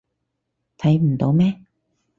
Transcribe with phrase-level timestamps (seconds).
[0.79, 1.61] 睇唔到咩？